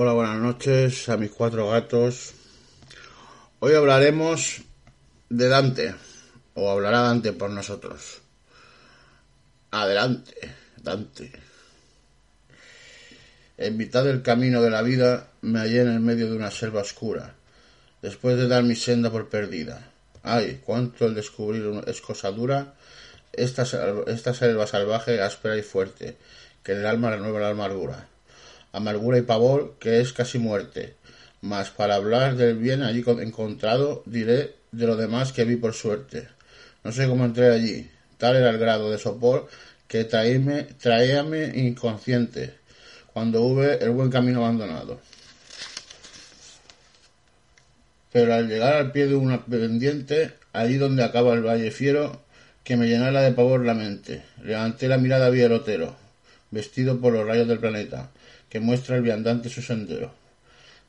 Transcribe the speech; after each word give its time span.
Hola, 0.00 0.12
buenas 0.12 0.38
noches 0.38 1.08
a 1.08 1.16
mis 1.16 1.32
cuatro 1.32 1.70
gatos. 1.70 2.32
Hoy 3.58 3.74
hablaremos 3.74 4.60
de 5.28 5.48
Dante, 5.48 5.92
o 6.54 6.70
hablará 6.70 7.00
Dante 7.00 7.32
por 7.32 7.50
nosotros. 7.50 8.20
Adelante, 9.72 10.54
Dante. 10.76 11.32
En 13.56 13.76
mitad 13.76 14.04
del 14.04 14.22
camino 14.22 14.62
de 14.62 14.70
la 14.70 14.82
vida 14.82 15.30
me 15.40 15.58
hallé 15.58 15.80
en 15.80 15.88
el 15.88 15.98
medio 15.98 16.30
de 16.30 16.36
una 16.36 16.52
selva 16.52 16.82
oscura, 16.82 17.34
después 18.00 18.36
de 18.36 18.46
dar 18.46 18.62
mi 18.62 18.76
senda 18.76 19.10
por 19.10 19.28
perdida. 19.28 19.90
Ay, 20.22 20.62
cuánto 20.64 21.06
el 21.06 21.16
descubrir 21.16 21.82
es 21.88 22.00
cosa 22.00 22.30
dura, 22.30 22.74
esta, 23.32 23.64
esta 24.06 24.32
selva 24.32 24.68
salvaje, 24.68 25.20
áspera 25.20 25.56
y 25.56 25.62
fuerte, 25.62 26.16
que 26.62 26.70
en 26.70 26.78
el 26.78 26.86
alma 26.86 27.10
renueva 27.10 27.40
la 27.40 27.48
amargura 27.48 28.06
amargura 28.72 29.18
y 29.18 29.22
pavor, 29.22 29.76
que 29.78 30.00
es 30.00 30.12
casi 30.12 30.38
muerte. 30.38 30.94
Mas 31.40 31.70
para 31.70 31.94
hablar 31.94 32.36
del 32.36 32.56
bien 32.56 32.82
allí 32.82 33.04
encontrado, 33.06 34.02
diré 34.06 34.54
de 34.72 34.86
lo 34.86 34.96
demás 34.96 35.32
que 35.32 35.44
vi 35.44 35.56
por 35.56 35.74
suerte. 35.74 36.28
No 36.84 36.92
sé 36.92 37.06
cómo 37.06 37.24
entré 37.24 37.50
allí. 37.50 37.90
Tal 38.18 38.36
era 38.36 38.50
el 38.50 38.58
grado 38.58 38.90
de 38.90 38.98
sopor 38.98 39.48
que 39.86 40.04
traíme, 40.04 40.64
traíame 40.80 41.52
inconsciente, 41.54 42.54
cuando 43.12 43.42
hube 43.42 43.82
el 43.82 43.90
buen 43.90 44.10
camino 44.10 44.44
abandonado. 44.44 45.00
Pero 48.12 48.34
al 48.34 48.48
llegar 48.48 48.74
al 48.74 48.92
pie 48.92 49.06
de 49.06 49.14
una 49.14 49.44
pendiente, 49.44 50.32
allí 50.52 50.76
donde 50.76 51.04
acaba 51.04 51.34
el 51.34 51.42
valle 51.42 51.70
fiero, 51.70 52.22
que 52.64 52.76
me 52.76 52.86
llenara 52.86 53.22
de 53.22 53.32
pavor 53.32 53.64
la 53.64 53.74
mente, 53.74 54.22
levanté 54.42 54.88
la 54.88 54.98
mirada 54.98 55.30
vi 55.30 55.40
el 55.40 55.52
otero, 55.52 55.96
vestido 56.50 57.00
por 57.00 57.14
los 57.14 57.26
rayos 57.26 57.48
del 57.48 57.58
planeta, 57.58 58.10
que 58.48 58.60
muestra 58.60 58.96
el 58.96 59.02
viandante 59.02 59.48
su 59.48 59.62
sendero. 59.62 60.12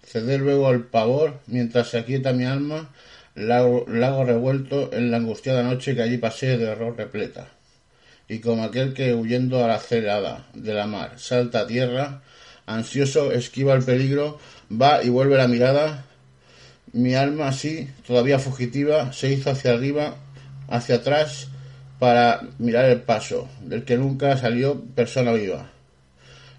Cedé 0.04 0.38
luego 0.38 0.68
al 0.68 0.86
pavor, 0.86 1.40
mientras 1.48 1.90
se 1.90 2.00
aquieta 2.00 2.34
mi 2.34 2.46
alma, 2.46 2.90
lago, 3.36 4.24
revuelto 4.24 4.92
en 4.94 5.12
la 5.12 5.18
angustiada 5.18 5.64
noche 5.64 5.96
que 5.96 6.02
allí 6.02 6.18
pasé 6.18 6.58
de 6.58 6.66
error 6.66 6.98
repleta. 6.98 7.48
Y 8.28 8.40
como 8.40 8.64
aquel 8.64 8.94
que 8.94 9.14
huyendo 9.14 9.64
a 9.64 9.68
la 9.68 9.80
celada 9.80 10.48
de 10.54 10.74
la 10.74 10.88
mar 10.88 11.14
salta 11.18 11.62
a 11.62 11.68
tierra, 11.68 12.22
ansioso 12.66 13.32
esquiva 13.32 13.74
el 13.74 13.84
peligro, 13.84 14.40
va 14.72 15.04
y 15.04 15.10
vuelve 15.10 15.38
la 15.38 15.48
mirada, 15.48 16.06
mi 16.92 17.16
alma 17.16 17.48
así, 17.50 17.90
todavía 18.06 18.40
fugitiva, 18.40 19.14
se 19.14 19.32
hizo 19.32 19.52
hacia 19.52 19.74
arriba, 19.74 20.16
hacia 20.68 20.96
atrás, 20.96 21.48
para 22.00 22.42
mirar 22.58 22.86
el 22.86 23.02
paso, 23.02 23.50
del 23.62 23.84
que 23.84 23.98
nunca 23.98 24.38
salió 24.38 24.82
persona 24.96 25.34
viva. 25.34 25.70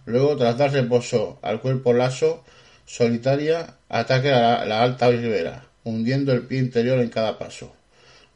Luego, 0.07 0.37
tras 0.37 0.57
dar 0.57 0.73
reposo 0.73 1.39
al 1.43 1.61
cuerpo 1.61 1.93
laso, 1.93 2.43
solitaria, 2.87 3.75
ataque 3.89 4.31
a 4.31 4.65
la, 4.65 4.83
alta 4.83 5.11
ribera, 5.11 5.67
hundiendo 5.85 6.33
el 6.33 6.47
pie 6.47 6.59
interior 6.59 7.01
en 7.01 7.11
cada 7.11 7.39
paso. 7.39 7.75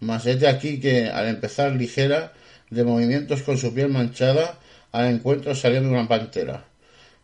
Mas 0.01 0.27
es 0.27 0.41
de 0.41 0.49
aquí 0.49 0.79
que, 0.79 1.09
al 1.09 1.27
empezar 1.29 1.73
ligera, 1.73 2.33
de 2.71 2.85
movimientos 2.85 3.43
con 3.43 3.57
su 3.57 3.73
piel 3.73 3.89
manchada, 3.89 4.59
al 4.93 5.07
encuentro 5.07 5.55
salió 5.55 5.81
de 5.81 5.89
una 5.89 6.07
pantera. 6.07 6.65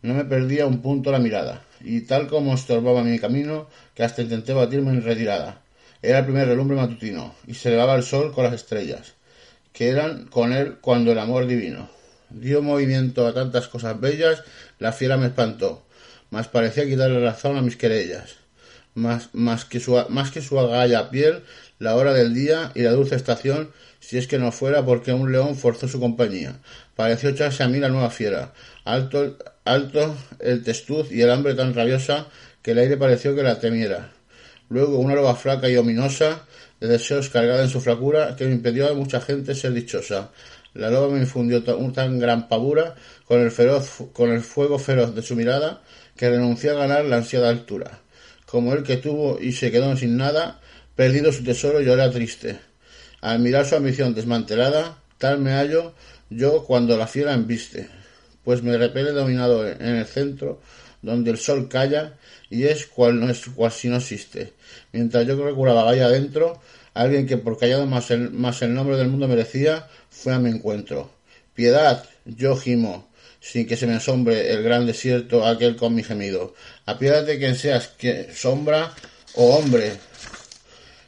No 0.01 0.15
me 0.15 0.25
perdía 0.25 0.65
un 0.65 0.81
punto 0.81 1.11
la 1.11 1.19
mirada, 1.19 1.61
y 1.79 2.01
tal 2.01 2.27
como 2.27 2.55
estorbaba 2.55 3.03
mi 3.03 3.19
camino, 3.19 3.67
que 3.93 4.03
hasta 4.03 4.23
intenté 4.23 4.53
batirme 4.53 4.89
en 4.89 5.03
retirada. 5.03 5.61
Era 6.01 6.19
el 6.19 6.25
primer 6.25 6.47
relumbre 6.47 6.75
matutino, 6.75 7.35
y 7.45 7.53
se 7.53 7.69
elevaba 7.69 7.93
el 7.95 8.03
sol 8.03 8.33
con 8.33 8.45
las 8.45 8.53
estrellas, 8.53 9.13
que 9.71 9.89
eran 9.89 10.25
con 10.25 10.51
él 10.51 10.77
cuando 10.81 11.11
el 11.11 11.19
amor 11.19 11.45
divino 11.45 12.00
dio 12.33 12.61
movimiento 12.61 13.27
a 13.27 13.33
tantas 13.33 13.67
cosas 13.67 13.99
bellas, 13.99 14.43
la 14.79 14.91
fiera 14.91 15.17
me 15.17 15.27
espantó, 15.27 15.85
mas 16.29 16.47
parecía 16.47 16.85
quitarle 16.85 17.19
razón 17.19 17.57
a 17.57 17.61
mis 17.61 17.77
querellas. 17.77 18.35
Más, 18.93 19.29
más, 19.33 19.63
que 19.63 19.79
su, 19.79 20.03
más 20.09 20.31
que 20.31 20.41
su 20.41 20.59
agalla 20.59 21.09
piel, 21.09 21.43
la 21.79 21.95
hora 21.95 22.13
del 22.13 22.33
día 22.33 22.71
y 22.75 22.81
la 22.81 22.91
dulce 22.91 23.15
estación, 23.15 23.71
si 23.99 24.17
es 24.17 24.27
que 24.27 24.37
no 24.37 24.51
fuera 24.51 24.83
porque 24.83 25.13
un 25.13 25.31
león 25.31 25.55
forzó 25.55 25.87
su 25.87 25.99
compañía. 25.99 26.59
Pareció 26.95 27.29
echarse 27.29 27.63
a 27.63 27.67
mí 27.67 27.79
la 27.79 27.89
nueva 27.89 28.09
fiera, 28.09 28.53
alto, 28.83 29.37
alto 29.63 30.17
el 30.39 30.63
testuz 30.63 31.11
y 31.11 31.21
el 31.21 31.31
hambre 31.31 31.53
tan 31.53 31.73
rabiosa 31.73 32.27
que 32.61 32.71
el 32.71 32.79
aire 32.79 32.97
pareció 32.97 33.35
que 33.35 33.43
la 33.43 33.59
temiera. 33.59 34.11
Luego 34.69 34.99
una 34.99 35.15
loba 35.15 35.35
flaca 35.35 35.69
y 35.69 35.77
ominosa, 35.77 36.45
de 36.79 36.87
deseos 36.87 37.29
cargada 37.29 37.63
en 37.63 37.69
su 37.69 37.81
flacura, 37.81 38.35
que 38.35 38.45
me 38.45 38.53
impidió 38.53 38.89
a 38.89 38.93
mucha 38.93 39.21
gente 39.21 39.53
ser 39.53 39.73
dichosa. 39.73 40.31
La 40.73 40.89
loba 40.89 41.13
me 41.13 41.19
infundió 41.19 41.63
un 41.77 41.91
tan 41.91 42.17
gran 42.19 42.47
pavura 42.47 42.95
con 43.25 43.41
el, 43.41 43.51
feroz, 43.51 44.03
con 44.13 44.31
el 44.31 44.41
fuego 44.41 44.79
feroz 44.79 45.13
de 45.13 45.21
su 45.21 45.35
mirada 45.35 45.81
que 46.15 46.29
renuncié 46.29 46.69
a 46.69 46.75
ganar 46.75 47.05
la 47.05 47.17
ansiada 47.17 47.49
altura. 47.49 47.99
Como 48.45 48.73
el 48.73 48.83
que 48.83 48.97
tuvo 48.97 49.39
y 49.39 49.51
se 49.51 49.71
quedó 49.71 49.95
sin 49.97 50.17
nada, 50.17 50.61
perdido 50.95 51.31
su 51.31 51.43
tesoro 51.43 51.81
lloré 51.81 52.09
triste. 52.09 52.59
Al 53.21 53.39
mirar 53.39 53.65
su 53.65 53.75
ambición 53.75 54.13
desmantelada, 54.13 54.97
tal 55.17 55.39
me 55.39 55.51
hallo 55.51 55.93
yo 56.29 56.63
cuando 56.63 56.97
la 56.97 57.07
fiera 57.07 57.33
embiste, 57.33 57.89
pues 58.43 58.63
me 58.63 58.77
repele 58.77 59.11
dominado 59.11 59.67
en 59.67 59.95
el 59.95 60.05
centro, 60.05 60.61
donde 61.01 61.31
el 61.31 61.37
sol 61.37 61.67
calla 61.67 62.17
y 62.49 62.63
es 62.63 62.85
cual, 62.87 63.19
no 63.19 63.29
es, 63.29 63.45
cual 63.53 63.71
si 63.71 63.89
no 63.89 63.97
existe. 63.97 64.53
Mientras 64.93 65.27
yo 65.27 65.43
recuraba 65.43 65.89
allá 65.89 66.05
adentro, 66.05 66.61
alguien 66.93 67.27
que 67.27 67.37
por 67.37 67.57
callado 67.57 67.85
más 67.85 68.11
el, 68.11 68.31
más 68.31 68.61
el 68.61 68.73
nombre 68.73 68.97
del 68.97 69.07
mundo 69.07 69.27
merecía, 69.27 69.87
fue 70.09 70.33
a 70.33 70.39
mi 70.39 70.49
encuentro. 70.49 71.11
Piedad, 71.53 72.05
yo 72.25 72.55
gimo, 72.55 73.09
sin 73.39 73.67
que 73.67 73.77
se 73.77 73.87
me 73.87 73.95
asombre 73.95 74.51
el 74.51 74.63
gran 74.63 74.85
desierto 74.85 75.45
aquel 75.45 75.75
con 75.75 75.95
mi 75.95 76.03
gemido. 76.03 76.53
Apiádate 76.85 77.39
quien 77.39 77.55
seas, 77.55 77.87
que 77.87 78.29
sombra 78.33 78.93
o 79.35 79.55
hombre. 79.55 79.93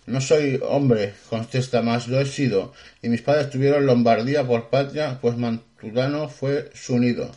No 0.05 0.19
soy 0.19 0.59
hombre, 0.61 1.13
contesta 1.29 1.81
más, 1.81 2.09
lo 2.09 2.19
he 2.19 2.25
sido, 2.25 2.73
y 3.01 3.07
mis 3.07 3.22
padres 3.22 3.49
tuvieron 3.49 3.85
Lombardía 3.85 4.45
por 4.45 4.69
patria, 4.69 5.19
pues 5.22 5.38
Mantudano 5.38 6.27
fue 6.27 6.72
su 6.73 6.99
nido. 6.99 7.31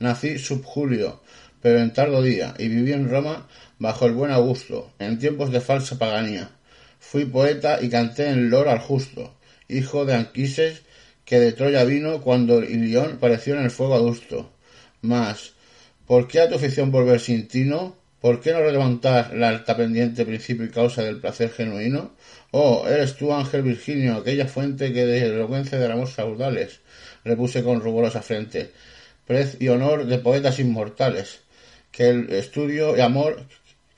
Nací 0.00 0.38
sub 0.38 0.64
Julio, 0.64 1.22
pero 1.62 1.78
en 1.78 1.92
tardo 1.92 2.20
día, 2.22 2.54
y 2.58 2.66
viví 2.68 2.92
en 2.92 3.08
Roma 3.08 3.46
bajo 3.78 4.06
el 4.06 4.12
buen 4.12 4.32
Augusto, 4.32 4.92
en 4.98 5.18
tiempos 5.20 5.52
de 5.52 5.60
falsa 5.60 5.96
paganía. 5.96 6.50
Fui 6.98 7.24
poeta 7.24 7.78
y 7.80 7.88
canté 7.88 8.28
en 8.28 8.50
lor 8.50 8.68
al 8.68 8.80
justo, 8.80 9.34
hijo 9.68 10.04
de 10.04 10.14
Anquises 10.14 10.82
que 11.24 11.38
de 11.38 11.52
Troya 11.52 11.84
vino 11.84 12.22
cuando 12.22 12.62
Ilión 12.62 13.18
pareció 13.18 13.54
en 13.54 13.64
el 13.64 13.70
fuego 13.70 13.94
adusto. 13.94 14.50
Mas, 15.02 15.52
¿por 16.06 16.26
qué 16.26 16.40
a 16.40 16.48
tu 16.48 16.54
afición 16.54 16.90
volver 16.90 17.20
sin 17.20 17.48
tino? 17.48 17.96
¿Por 18.20 18.40
qué 18.40 18.52
no 18.52 18.62
levantar 18.62 19.34
la 19.34 19.50
alta 19.50 19.76
pendiente 19.76 20.24
principio 20.24 20.64
y 20.64 20.70
causa 20.70 21.02
del 21.02 21.20
placer 21.20 21.50
genuino? 21.50 22.14
Oh, 22.50 22.86
eres 22.88 23.14
tú, 23.14 23.32
ángel 23.32 23.62
Virginio, 23.62 24.16
aquella 24.16 24.46
fuente 24.46 24.90
que 24.92 25.04
de 25.04 25.26
elocuencia 25.26 25.78
derramó 25.78 26.06
saudales, 26.06 26.80
repuse 27.24 27.62
con 27.62 27.82
ruborosa 27.82 28.22
frente, 28.22 28.72
prez 29.26 29.58
y 29.60 29.68
honor 29.68 30.06
de 30.06 30.18
poetas 30.18 30.58
inmortales, 30.58 31.40
que 31.92 32.08
el 32.08 32.32
estudio 32.32 32.96
y 32.96 33.00
amor 33.00 33.44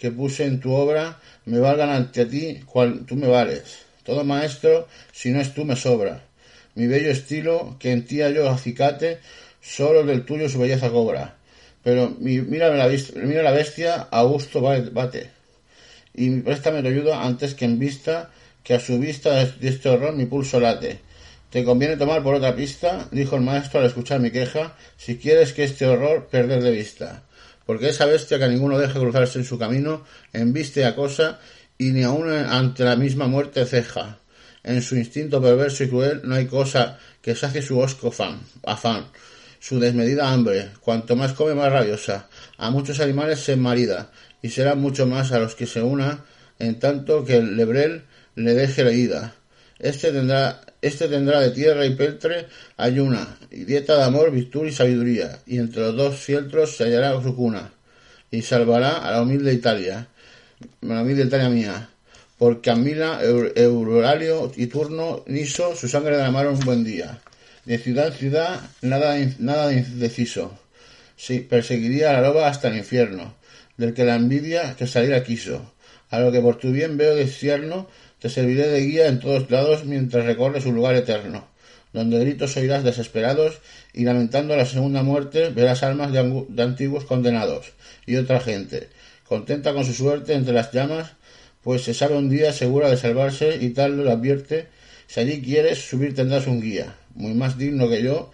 que 0.00 0.10
puse 0.10 0.46
en 0.46 0.60
tu 0.60 0.72
obra 0.72 1.20
me 1.44 1.58
valgan 1.58 1.90
ante 1.90 2.24
ti 2.26 2.60
cual 2.64 3.04
tú 3.06 3.14
me 3.16 3.28
vales. 3.28 3.84
Todo 4.02 4.24
maestro, 4.24 4.88
si 5.12 5.30
no 5.30 5.40
es 5.40 5.52
tú, 5.54 5.64
me 5.64 5.76
sobra 5.76 6.22
mi 6.74 6.86
bello 6.86 7.10
estilo, 7.10 7.76
que 7.78 7.92
en 7.92 8.04
ti 8.04 8.22
hallo 8.22 8.48
acicate, 8.48 9.18
solo 9.60 10.04
del 10.04 10.24
tuyo 10.24 10.48
su 10.48 10.58
belleza 10.58 10.90
cobra. 10.90 11.36
Pero 11.82 12.16
mira 12.18 12.74
la, 12.74 12.88
mira 13.22 13.42
la 13.42 13.52
bestia, 13.52 14.08
a 14.10 14.22
gusto 14.22 14.60
bate. 14.60 15.30
Y 16.14 16.40
préstame 16.40 16.82
tu 16.82 16.88
ayuda 16.88 17.22
antes 17.24 17.54
que 17.54 17.64
en 17.64 17.78
vista, 17.78 18.30
que 18.62 18.74
a 18.74 18.80
su 18.80 18.98
vista 18.98 19.44
de 19.44 19.68
este 19.68 19.88
horror 19.88 20.14
mi 20.14 20.26
pulso 20.26 20.60
late. 20.60 21.00
Te 21.50 21.64
conviene 21.64 21.96
tomar 21.96 22.22
por 22.22 22.34
otra 22.34 22.54
pista, 22.54 23.08
dijo 23.10 23.36
el 23.36 23.42
maestro 23.42 23.80
al 23.80 23.86
escuchar 23.86 24.20
mi 24.20 24.30
queja, 24.30 24.76
si 24.96 25.16
quieres 25.16 25.52
que 25.52 25.64
este 25.64 25.86
horror 25.86 26.28
perder 26.30 26.62
de 26.62 26.70
vista. 26.70 27.24
Porque 27.70 27.90
esa 27.90 28.04
bestia 28.04 28.36
que 28.36 28.46
a 28.46 28.48
ninguno 28.48 28.80
deja 28.80 28.98
cruzarse 28.98 29.38
en 29.38 29.44
su 29.44 29.56
camino, 29.56 30.02
embiste 30.32 30.84
a 30.84 30.96
cosa, 30.96 31.38
y 31.78 31.92
ni 31.92 32.02
aun 32.02 32.28
ante 32.28 32.82
la 32.82 32.96
misma 32.96 33.28
muerte 33.28 33.64
ceja. 33.64 34.18
En 34.64 34.82
su 34.82 34.96
instinto 34.96 35.40
perverso 35.40 35.84
y 35.84 35.88
cruel 35.88 36.20
no 36.24 36.34
hay 36.34 36.46
cosa 36.46 36.98
que 37.22 37.36
sacie 37.36 37.62
su 37.62 37.78
osco 37.78 38.12
afán, 38.64 39.06
su 39.60 39.78
desmedida 39.78 40.32
hambre. 40.32 40.70
Cuanto 40.80 41.14
más 41.14 41.32
come, 41.32 41.54
más 41.54 41.70
rabiosa. 41.70 42.28
A 42.58 42.70
muchos 42.72 42.98
animales 42.98 43.38
se 43.38 43.54
marida, 43.54 44.10
y 44.42 44.48
será 44.48 44.74
mucho 44.74 45.06
más 45.06 45.30
a 45.30 45.38
los 45.38 45.54
que 45.54 45.68
se 45.68 45.80
una, 45.80 46.24
en 46.58 46.80
tanto 46.80 47.24
que 47.24 47.36
el 47.36 47.56
lebrel 47.56 48.02
le 48.34 48.54
deje 48.54 48.82
la 48.82 48.90
ida. 48.90 49.34
Este 49.78 50.10
tendrá, 50.10 50.60
este 50.82 51.08
tendrá 51.08 51.40
de 51.40 51.50
tierra 51.50 51.86
y 51.86 51.94
peltre 51.94 52.46
ayuna, 52.76 53.38
y 53.50 53.64
dieta 53.64 53.96
de 53.96 54.04
amor, 54.04 54.30
virtud 54.30 54.66
y 54.66 54.72
sabiduría, 54.72 55.40
y 55.46 55.58
entre 55.58 55.82
los 55.82 55.96
dos 55.96 56.16
fieltros 56.18 56.76
se 56.76 56.84
hallará 56.84 57.20
su 57.22 57.34
cuna, 57.34 57.72
y 58.30 58.42
salvará 58.42 58.98
a 58.98 59.10
la 59.10 59.22
humilde 59.22 59.52
Italia, 59.52 60.08
la 60.80 61.02
humilde 61.02 61.24
Italia 61.24 61.48
mía 61.48 61.90
porque 62.40 62.70
Camila, 62.70 63.20
Euralio 63.22 64.50
y 64.56 64.66
Turno, 64.68 65.24
Niso, 65.26 65.76
su 65.76 65.88
sangre 65.88 66.16
derramaron 66.16 66.54
un 66.54 66.60
buen 66.60 66.84
día. 66.84 67.20
De 67.66 67.76
ciudad 67.76 68.06
en 68.06 68.12
ciudad, 68.14 68.60
nada, 68.80 69.14
nada 69.38 69.70
indeciso. 69.74 70.58
Sí, 71.16 71.40
perseguiría 71.40 72.08
a 72.08 72.12
la 72.14 72.22
loba 72.22 72.48
hasta 72.48 72.68
el 72.68 72.78
infierno. 72.78 73.34
del 73.76 73.92
que 73.92 74.04
la 74.04 74.14
envidia 74.16 74.74
que 74.74 74.86
saliera 74.86 75.22
quiso, 75.22 75.74
a 76.08 76.18
lo 76.20 76.32
que 76.32 76.40
por 76.40 76.56
tu 76.56 76.72
bien 76.72 76.96
veo 76.96 77.14
desierno, 77.14 77.88
te 78.20 78.28
serviré 78.28 78.68
de 78.68 78.80
guía 78.80 79.08
en 79.08 79.20
todos 79.20 79.50
lados 79.50 79.84
mientras 79.84 80.24
recorres 80.24 80.66
un 80.66 80.74
lugar 80.74 80.94
eterno, 80.94 81.48
donde 81.92 82.20
gritos 82.20 82.56
oirás 82.56 82.84
desesperados 82.84 83.60
y 83.92 84.04
lamentando 84.04 84.56
la 84.56 84.66
segunda 84.66 85.02
muerte 85.02 85.50
verás 85.50 85.82
almas 85.82 86.12
de, 86.12 86.44
de 86.48 86.62
antiguos 86.62 87.04
condenados 87.04 87.72
y 88.06 88.16
otra 88.16 88.40
gente, 88.40 88.88
contenta 89.24 89.72
con 89.72 89.84
su 89.84 89.94
suerte 89.94 90.34
entre 90.34 90.52
las 90.52 90.72
llamas, 90.72 91.12
pues 91.62 91.82
se 91.82 91.94
sabe 91.94 92.16
un 92.16 92.28
día 92.28 92.52
segura 92.52 92.90
de 92.90 92.96
salvarse 92.96 93.58
y 93.60 93.70
tal 93.70 93.96
lo 93.96 94.10
advierte, 94.10 94.68
si 95.06 95.20
allí 95.20 95.42
quieres 95.42 95.88
subir 95.88 96.14
tendrás 96.14 96.46
un 96.46 96.60
guía, 96.60 96.96
muy 97.14 97.34
más 97.34 97.58
digno 97.58 97.88
que 97.88 98.02
yo, 98.02 98.30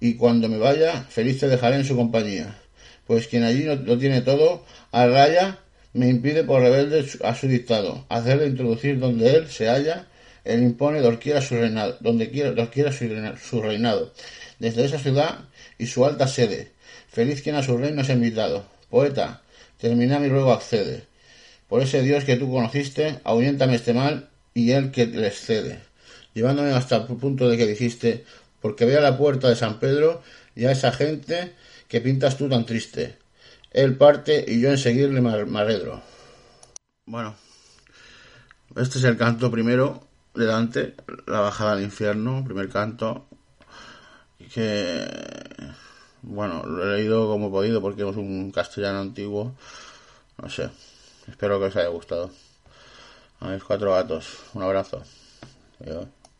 y 0.00 0.14
cuando 0.14 0.48
me 0.48 0.58
vaya, 0.58 1.02
feliz 1.08 1.38
te 1.38 1.48
dejaré 1.48 1.76
en 1.76 1.84
su 1.84 1.96
compañía, 1.96 2.58
pues 3.06 3.28
quien 3.28 3.44
allí 3.44 3.64
no 3.64 3.76
lo 3.76 3.98
tiene 3.98 4.20
todo, 4.22 4.64
a 4.90 5.06
raya, 5.06 5.60
me 5.92 6.08
impide 6.08 6.44
por 6.44 6.62
rebelde 6.62 7.06
a 7.22 7.34
su 7.34 7.48
dictado, 7.48 8.06
hacerle 8.08 8.46
introducir 8.46 8.98
donde 8.98 9.34
él 9.34 9.48
se 9.48 9.68
halla, 9.68 10.06
él 10.44 10.62
impone 10.62 11.00
doquiera 11.00 11.40
su 11.42 11.54
reinado, 11.54 11.96
donde 12.00 12.30
quiera, 12.30 12.92
su, 12.92 13.62
reinado, 13.62 14.12
desde 14.58 14.84
esa 14.84 14.98
ciudad 14.98 15.40
y 15.78 15.86
su 15.86 16.04
alta 16.04 16.26
sede, 16.26 16.72
feliz 17.08 17.42
quien 17.42 17.56
a 17.56 17.62
su 17.62 17.76
reino 17.76 18.02
es 18.02 18.08
invitado. 18.08 18.64
Poeta, 18.90 19.42
termina 19.78 20.18
mi 20.18 20.28
ruego 20.28 20.52
accede. 20.52 21.04
Por 21.68 21.82
ese 21.82 22.02
Dios 22.02 22.24
que 22.24 22.36
tú 22.36 22.50
conociste, 22.50 23.20
ahuyéntame 23.24 23.76
este 23.76 23.94
mal 23.94 24.28
y 24.54 24.72
él 24.72 24.90
que 24.90 25.06
le 25.06 25.28
excede. 25.28 25.78
Llevándome 26.34 26.72
hasta 26.72 26.96
el 26.96 27.04
punto 27.04 27.48
de 27.48 27.56
que 27.56 27.66
dijiste, 27.66 28.24
porque 28.60 28.84
ve 28.84 28.96
a 28.96 29.00
la 29.00 29.16
puerta 29.16 29.48
de 29.48 29.56
San 29.56 29.78
Pedro 29.78 30.22
y 30.54 30.64
a 30.64 30.72
esa 30.72 30.92
gente 30.92 31.52
que 31.88 32.00
pintas 32.00 32.36
tú 32.36 32.48
tan 32.48 32.66
triste. 32.66 33.21
Él 33.72 33.96
parte 33.96 34.44
y 34.46 34.60
yo 34.60 34.70
en 34.70 34.78
seguirle 34.78 35.20
me 35.20 35.58
arredro. 35.60 36.02
Bueno, 37.06 37.34
este 38.76 38.98
es 38.98 39.04
el 39.04 39.16
canto 39.16 39.50
primero 39.50 40.06
de 40.34 40.46
Dante, 40.46 40.94
la 41.26 41.40
bajada 41.40 41.72
al 41.72 41.82
infierno, 41.82 42.42
primer 42.44 42.68
canto, 42.68 43.26
que, 44.52 45.06
bueno, 46.22 46.62
lo 46.64 46.84
he 46.84 46.98
leído 46.98 47.28
como 47.28 47.48
he 47.48 47.50
podido 47.50 47.80
porque 47.80 48.08
es 48.08 48.16
un 48.16 48.50
castellano 48.50 49.00
antiguo, 49.00 49.54
no 50.40 50.48
sé, 50.48 50.70
espero 51.28 51.58
que 51.58 51.66
os 51.66 51.76
haya 51.76 51.88
gustado. 51.88 52.30
A 53.40 53.48
mis 53.48 53.64
cuatro 53.64 53.92
gatos, 53.92 54.38
un 54.54 54.62
abrazo. 54.62 55.02